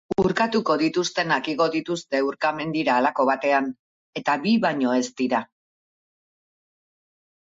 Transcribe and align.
Urkatuko 0.21 0.75
dituztenak 0.81 1.49
igo 1.51 1.65
dituzte 1.75 2.21
urkamendira 2.27 2.95
halako 3.01 3.25
batean, 3.31 3.67
eta 4.23 4.39
bi 4.47 4.55
baino 4.65 4.95
ez 5.03 5.05
dira. 5.21 5.43